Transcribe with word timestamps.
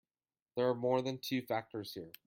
There 0.55 0.67
are 0.67 0.73
more 0.73 1.03
than 1.03 1.19
two 1.19 1.43
factors 1.43 1.93
here. 1.93 2.11